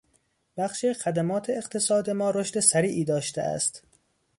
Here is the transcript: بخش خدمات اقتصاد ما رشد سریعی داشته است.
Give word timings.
بخش 0.57 0.85
خدمات 0.85 1.49
اقتصاد 1.49 2.09
ما 2.09 2.31
رشد 2.31 2.59
سریعی 2.59 3.05
داشته 3.05 3.41
است. 3.41 3.83